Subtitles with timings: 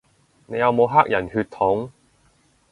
[0.47, 1.91] 你有冇黑人血統